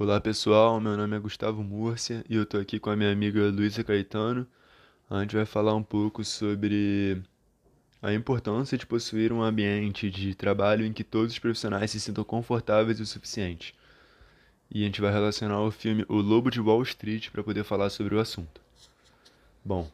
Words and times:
Olá 0.00 0.18
pessoal, 0.18 0.80
meu 0.80 0.96
nome 0.96 1.14
é 1.14 1.20
Gustavo 1.20 1.62
Múrcia 1.62 2.24
e 2.26 2.34
eu 2.34 2.46
tô 2.46 2.56
aqui 2.56 2.80
com 2.80 2.88
a 2.88 2.96
minha 2.96 3.12
amiga 3.12 3.50
Luísa 3.50 3.84
Caetano. 3.84 4.46
A 5.10 5.20
gente 5.20 5.36
vai 5.36 5.44
falar 5.44 5.74
um 5.74 5.82
pouco 5.82 6.24
sobre 6.24 7.22
a 8.00 8.10
importância 8.14 8.78
de 8.78 8.86
possuir 8.86 9.30
um 9.30 9.42
ambiente 9.42 10.08
de 10.08 10.34
trabalho 10.34 10.86
em 10.86 10.92
que 10.94 11.04
todos 11.04 11.34
os 11.34 11.38
profissionais 11.38 11.90
se 11.90 12.00
sintam 12.00 12.24
confortáveis 12.24 12.98
o 12.98 13.04
suficiente. 13.04 13.74
E 14.70 14.80
a 14.82 14.86
gente 14.86 15.02
vai 15.02 15.12
relacionar 15.12 15.60
o 15.60 15.70
filme 15.70 16.02
O 16.08 16.16
Lobo 16.16 16.50
de 16.50 16.62
Wall 16.62 16.82
Street 16.82 17.28
para 17.28 17.44
poder 17.44 17.62
falar 17.62 17.90
sobre 17.90 18.14
o 18.14 18.20
assunto. 18.20 18.58
Bom, 19.62 19.86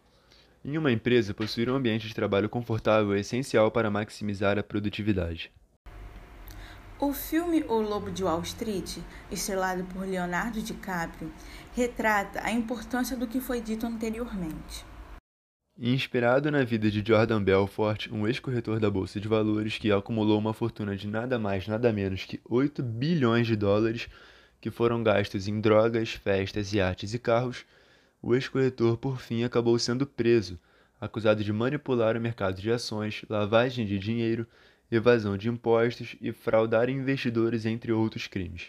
em 0.65 0.79
uma 0.79 0.93
empresa, 0.93 1.35
possuir 1.35 1.69
um 1.69 1.75
ambiente 1.75 2.07
de 2.07 2.15
trabalho 2.15 2.49
confortável 2.49 3.13
é 3.13 3.19
essencial 3.19 3.73
para 3.73 3.91
maximizar 3.91 4.57
a 4.57 4.63
produtividade. 4.63 5.51
O 6.99 7.13
filme 7.13 7.63
O 7.69 7.75
Lobo 7.75 8.11
de 8.11 8.25
Wall 8.25 8.41
Street, 8.41 9.01
estrelado 9.31 9.85
por 9.85 10.07
Leonardo 10.07 10.63
DiCaprio, 10.63 11.31
retrata 11.75 12.41
a 12.43 12.51
importância 12.51 13.15
do 13.15 13.27
que 13.27 13.39
foi 13.39 13.61
dito 13.61 13.85
anteriormente. 13.85 14.83
Inspirado 15.79 16.51
na 16.51 16.65
vida 16.65 16.91
de 16.91 17.07
Jordan 17.07 17.43
Belfort, 17.43 18.09
um 18.11 18.27
ex-corretor 18.27 18.81
da 18.81 18.91
Bolsa 18.91 19.21
de 19.21 19.29
Valores 19.29 19.77
que 19.77 19.93
acumulou 19.93 20.39
uma 20.39 20.55
fortuna 20.55 20.97
de 20.97 21.07
nada 21.07 21.39
mais 21.39 21.69
nada 21.69 21.93
menos 21.93 22.25
que 22.25 22.41
8 22.49 22.83
bilhões 22.83 23.47
de 23.47 23.57
dólares 23.57 24.09
que 24.59 24.71
foram 24.71 25.03
gastos 25.03 25.47
em 25.47 25.61
drogas, 25.61 26.13
festas, 26.13 26.73
iates 26.73 27.13
e 27.13 27.19
carros, 27.19 27.67
o 28.23 28.35
ex-corretor 28.35 28.97
por 28.97 29.21
fim 29.21 29.45
acabou 29.45 29.79
sendo 29.79 30.07
preso, 30.07 30.59
acusado 30.99 31.45
de 31.45 31.53
manipular 31.53 32.17
o 32.17 32.21
mercado 32.23 32.59
de 32.59 32.71
ações, 32.71 33.23
lavagem 33.29 33.85
de 33.85 33.99
dinheiro, 33.99 34.47
evasão 34.91 35.37
de 35.37 35.49
impostos 35.49 36.17
e 36.21 36.33
fraudar 36.33 36.89
investidores, 36.89 37.67
entre 37.67 37.93
outros 37.93 38.27
crimes. 38.27 38.69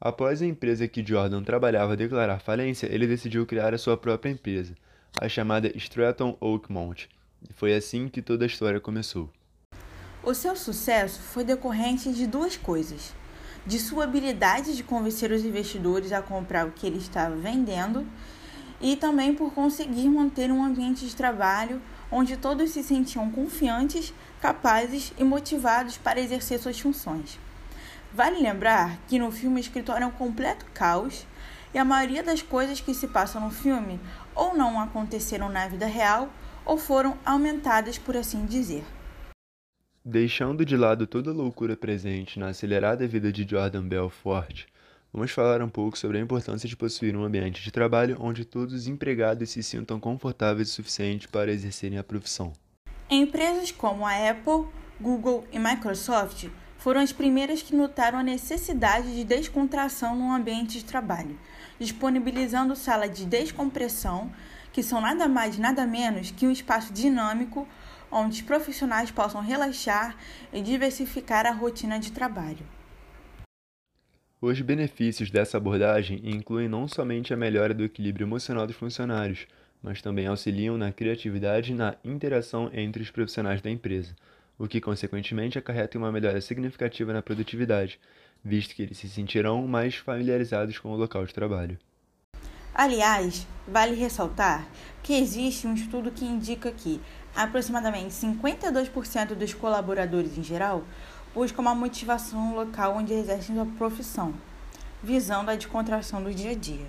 Após 0.00 0.42
a 0.42 0.46
empresa 0.46 0.86
que 0.86 1.04
Jordan 1.04 1.42
trabalhava 1.42 1.96
declarar 1.96 2.38
falência, 2.38 2.86
ele 2.92 3.06
decidiu 3.06 3.46
criar 3.46 3.72
a 3.72 3.78
sua 3.78 3.96
própria 3.96 4.30
empresa, 4.30 4.74
a 5.20 5.28
chamada 5.28 5.74
Stratton 5.76 6.36
Oakmont, 6.40 7.08
e 7.48 7.52
foi 7.52 7.74
assim 7.74 8.08
que 8.08 8.20
toda 8.20 8.44
a 8.44 8.46
história 8.46 8.78
começou. 8.78 9.30
O 10.22 10.34
seu 10.34 10.54
sucesso 10.56 11.20
foi 11.20 11.44
decorrente 11.44 12.12
de 12.12 12.26
duas 12.26 12.56
coisas: 12.56 13.14
de 13.64 13.78
sua 13.78 14.04
habilidade 14.04 14.76
de 14.76 14.82
convencer 14.82 15.30
os 15.30 15.44
investidores 15.44 16.12
a 16.12 16.20
comprar 16.20 16.66
o 16.66 16.72
que 16.72 16.86
ele 16.86 16.98
estava 16.98 17.34
vendendo 17.34 18.06
e 18.80 18.96
também 18.96 19.34
por 19.34 19.54
conseguir 19.54 20.08
manter 20.08 20.50
um 20.50 20.62
ambiente 20.62 21.06
de 21.06 21.16
trabalho 21.16 21.80
onde 22.10 22.36
todos 22.36 22.70
se 22.70 22.82
sentiam 22.82 23.30
confiantes, 23.30 24.12
capazes 24.40 25.12
e 25.18 25.24
motivados 25.24 25.96
para 25.96 26.20
exercer 26.20 26.58
suas 26.58 26.78
funções. 26.78 27.38
Vale 28.12 28.40
lembrar 28.40 28.98
que 29.08 29.18
no 29.18 29.30
filme 29.30 29.56
o 29.56 29.60
escritório 29.60 30.04
é 30.04 30.06
um 30.06 30.10
completo 30.10 30.64
caos 30.72 31.26
e 31.74 31.78
a 31.78 31.84
maioria 31.84 32.22
das 32.22 32.40
coisas 32.40 32.80
que 32.80 32.94
se 32.94 33.08
passam 33.08 33.40
no 33.40 33.50
filme 33.50 34.00
ou 34.34 34.56
não 34.56 34.80
aconteceram 34.80 35.48
na 35.48 35.68
vida 35.68 35.86
real 35.86 36.30
ou 36.64 36.78
foram 36.78 37.16
aumentadas, 37.24 37.98
por 37.98 38.16
assim 38.16 38.46
dizer. 38.46 38.84
Deixando 40.04 40.64
de 40.64 40.76
lado 40.76 41.06
toda 41.06 41.30
a 41.30 41.34
loucura 41.34 41.76
presente 41.76 42.38
na 42.38 42.48
acelerada 42.48 43.06
vida 43.06 43.32
de 43.32 43.46
Jordan 43.48 43.82
Belfort, 43.82 44.66
Vamos 45.16 45.30
falar 45.30 45.62
um 45.62 45.68
pouco 45.70 45.96
sobre 45.96 46.18
a 46.18 46.20
importância 46.20 46.68
de 46.68 46.76
possuir 46.76 47.16
um 47.16 47.24
ambiente 47.24 47.62
de 47.62 47.70
trabalho 47.70 48.18
onde 48.20 48.44
todos 48.44 48.74
os 48.74 48.86
empregados 48.86 49.48
se 49.48 49.62
sintam 49.62 49.98
confortáveis 49.98 50.68
o 50.68 50.72
suficiente 50.72 51.26
para 51.26 51.50
exercerem 51.50 51.96
a 51.96 52.04
profissão. 52.04 52.52
Empresas 53.08 53.72
como 53.72 54.04
a 54.04 54.12
Apple, 54.12 54.66
Google 55.00 55.46
e 55.50 55.58
Microsoft 55.58 56.48
foram 56.76 57.00
as 57.00 57.14
primeiras 57.14 57.62
que 57.62 57.74
notaram 57.74 58.18
a 58.18 58.22
necessidade 58.22 59.14
de 59.14 59.24
descontração 59.24 60.14
no 60.14 60.30
ambiente 60.30 60.80
de 60.80 60.84
trabalho, 60.84 61.38
disponibilizando 61.80 62.76
salas 62.76 63.10
de 63.10 63.24
descompressão, 63.24 64.30
que 64.70 64.82
são 64.82 65.00
nada 65.00 65.26
mais 65.26 65.56
nada 65.56 65.86
menos 65.86 66.30
que 66.30 66.46
um 66.46 66.50
espaço 66.50 66.92
dinâmico 66.92 67.66
onde 68.12 68.34
os 68.34 68.42
profissionais 68.42 69.10
possam 69.10 69.40
relaxar 69.40 70.14
e 70.52 70.60
diversificar 70.60 71.46
a 71.46 71.52
rotina 71.52 71.98
de 71.98 72.12
trabalho. 72.12 72.75
Os 74.38 74.60
benefícios 74.60 75.30
dessa 75.30 75.56
abordagem 75.56 76.20
incluem 76.22 76.68
não 76.68 76.86
somente 76.86 77.32
a 77.32 77.36
melhora 77.36 77.72
do 77.72 77.82
equilíbrio 77.82 78.26
emocional 78.26 78.66
dos 78.66 78.76
funcionários, 78.76 79.46
mas 79.82 80.02
também 80.02 80.26
auxiliam 80.26 80.76
na 80.76 80.92
criatividade 80.92 81.72
e 81.72 81.74
na 81.74 81.94
interação 82.04 82.70
entre 82.74 83.02
os 83.02 83.10
profissionais 83.10 83.62
da 83.62 83.70
empresa, 83.70 84.14
o 84.58 84.68
que 84.68 84.78
consequentemente 84.78 85.58
acarreta 85.58 85.96
uma 85.96 86.12
melhora 86.12 86.38
significativa 86.42 87.14
na 87.14 87.22
produtividade, 87.22 87.98
visto 88.44 88.74
que 88.74 88.82
eles 88.82 88.98
se 88.98 89.08
sentirão 89.08 89.66
mais 89.66 89.94
familiarizados 89.94 90.78
com 90.78 90.90
o 90.90 90.96
local 90.96 91.24
de 91.24 91.32
trabalho. 91.32 91.78
Aliás, 92.74 93.46
vale 93.66 93.96
ressaltar 93.96 94.68
que 95.02 95.14
existe 95.14 95.66
um 95.66 95.72
estudo 95.72 96.10
que 96.10 96.26
indica 96.26 96.70
que 96.70 97.00
aproximadamente 97.34 98.10
52% 98.10 99.28
dos 99.28 99.54
colaboradores 99.54 100.36
em 100.36 100.42
geral 100.42 100.84
busca 101.36 101.60
uma 101.60 101.74
motivação 101.74 102.54
local 102.54 102.96
onde 102.96 103.12
exercem 103.12 103.54
sua 103.54 103.66
profissão, 103.66 104.34
visando 105.02 105.50
a 105.50 105.54
descontração 105.54 106.22
do 106.22 106.32
dia 106.32 106.52
a 106.52 106.54
dia. 106.54 106.86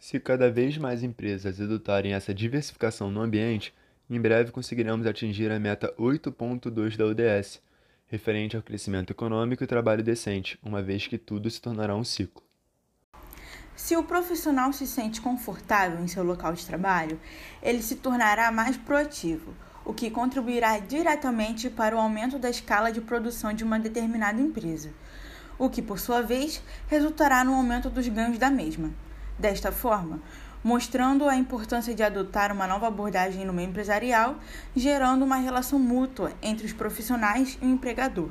Se 0.00 0.18
cada 0.18 0.50
vez 0.50 0.76
mais 0.76 1.04
empresas 1.04 1.60
adotarem 1.60 2.12
essa 2.12 2.34
diversificação 2.34 3.08
no 3.08 3.20
ambiente, 3.20 3.72
em 4.10 4.20
breve 4.20 4.50
conseguiremos 4.50 5.06
atingir 5.06 5.48
a 5.52 5.60
meta 5.60 5.94
8.2 5.96 6.96
da 6.96 7.04
ODS, 7.06 7.62
referente 8.08 8.56
ao 8.56 8.64
crescimento 8.64 9.12
econômico 9.12 9.62
e 9.62 9.66
trabalho 9.68 10.02
decente, 10.02 10.58
uma 10.60 10.82
vez 10.82 11.06
que 11.06 11.16
tudo 11.16 11.48
se 11.48 11.60
tornará 11.60 11.94
um 11.94 12.02
ciclo. 12.02 12.42
Se 13.76 13.96
o 13.96 14.02
profissional 14.02 14.72
se 14.72 14.88
sente 14.88 15.20
confortável 15.20 16.02
em 16.02 16.08
seu 16.08 16.24
local 16.24 16.52
de 16.52 16.66
trabalho, 16.66 17.20
ele 17.62 17.80
se 17.80 17.94
tornará 17.94 18.50
mais 18.50 18.76
proativo, 18.76 19.54
o 19.84 19.92
que 19.92 20.10
contribuirá 20.10 20.78
diretamente 20.78 21.68
para 21.68 21.96
o 21.96 21.98
aumento 21.98 22.38
da 22.38 22.50
escala 22.50 22.92
de 22.92 23.00
produção 23.00 23.52
de 23.52 23.64
uma 23.64 23.78
determinada 23.78 24.40
empresa, 24.40 24.90
o 25.58 25.68
que, 25.68 25.82
por 25.82 25.98
sua 25.98 26.22
vez, 26.22 26.62
resultará 26.88 27.44
no 27.44 27.54
aumento 27.54 27.90
dos 27.90 28.06
ganhos 28.08 28.38
da 28.38 28.50
mesma. 28.50 28.90
Desta 29.38 29.72
forma, 29.72 30.20
mostrando 30.62 31.28
a 31.28 31.36
importância 31.36 31.94
de 31.94 32.02
adotar 32.02 32.52
uma 32.52 32.66
nova 32.66 32.86
abordagem 32.86 33.44
no 33.44 33.52
meio 33.52 33.68
empresarial, 33.68 34.36
gerando 34.76 35.24
uma 35.24 35.36
relação 35.36 35.78
mútua 35.78 36.32
entre 36.40 36.66
os 36.66 36.72
profissionais 36.72 37.58
e 37.60 37.66
o 37.66 37.68
empregador. 37.68 38.30